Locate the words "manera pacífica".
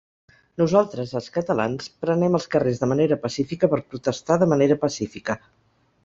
2.93-3.69, 4.55-5.37